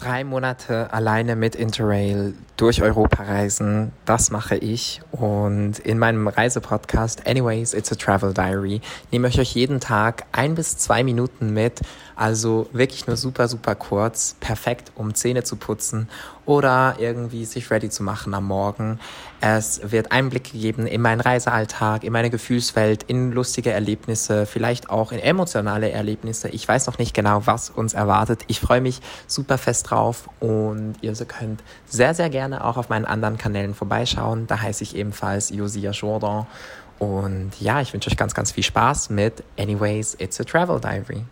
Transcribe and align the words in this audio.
Drei 0.00 0.24
Monate 0.24 0.90
alleine 0.94 1.36
mit 1.36 1.54
Interrail 1.54 2.32
durch 2.56 2.80
Europa 2.80 3.22
reisen, 3.22 3.92
das 4.06 4.30
mache 4.30 4.56
ich. 4.56 5.02
Und 5.10 5.78
in 5.80 5.98
meinem 5.98 6.26
Reisepodcast 6.26 7.26
Anyways, 7.26 7.74
It's 7.74 7.92
a 7.92 7.96
Travel 7.96 8.32
Diary 8.32 8.80
nehme 9.10 9.28
ich 9.28 9.38
euch 9.38 9.54
jeden 9.54 9.78
Tag 9.78 10.24
ein 10.32 10.54
bis 10.54 10.78
zwei 10.78 11.04
Minuten 11.04 11.52
mit. 11.52 11.82
Also 12.16 12.66
wirklich 12.72 13.06
nur 13.06 13.18
super, 13.18 13.46
super 13.46 13.74
kurz. 13.74 14.36
Perfekt, 14.40 14.90
um 14.94 15.14
Zähne 15.14 15.44
zu 15.44 15.56
putzen 15.56 16.08
oder 16.46 16.96
irgendwie 16.98 17.44
sich 17.44 17.70
ready 17.70 17.90
zu 17.90 18.02
machen 18.02 18.32
am 18.32 18.46
Morgen. 18.46 19.00
Es 19.42 19.80
wird 19.90 20.12
Einblick 20.12 20.52
gegeben 20.52 20.86
in 20.86 21.00
meinen 21.00 21.20
Reisealltag, 21.20 22.04
in 22.04 22.12
meine 22.12 22.28
Gefühlswelt, 22.28 23.04
in 23.04 23.32
lustige 23.32 23.70
Erlebnisse, 23.70 24.44
vielleicht 24.44 24.90
auch 24.90 25.12
in 25.12 25.18
emotionale 25.18 25.90
Erlebnisse. 25.90 26.50
Ich 26.50 26.68
weiß 26.68 26.86
noch 26.86 26.98
nicht 26.98 27.14
genau, 27.14 27.46
was 27.46 27.70
uns 27.70 27.94
erwartet. 27.94 28.42
Ich 28.48 28.60
freue 28.60 28.82
mich 28.82 29.00
super 29.26 29.56
fest 29.56 29.90
drauf 29.90 30.28
und 30.40 30.96
ihr 31.00 31.14
könnt 31.14 31.62
sehr, 31.86 32.12
sehr 32.12 32.28
gerne 32.28 32.64
auch 32.64 32.76
auf 32.76 32.90
meinen 32.90 33.06
anderen 33.06 33.38
Kanälen 33.38 33.74
vorbeischauen. 33.74 34.46
Da 34.46 34.60
heiße 34.60 34.84
ich 34.84 34.94
ebenfalls 34.94 35.48
Josia 35.48 35.92
Jourdan. 35.92 36.46
Und 36.98 37.52
ja, 37.60 37.80
ich 37.80 37.94
wünsche 37.94 38.10
euch 38.10 38.18
ganz, 38.18 38.34
ganz 38.34 38.52
viel 38.52 38.64
Spaß 38.64 39.08
mit 39.08 39.42
Anyways, 39.58 40.16
It's 40.18 40.38
a 40.38 40.44
Travel 40.44 40.78
Diary. 40.78 41.24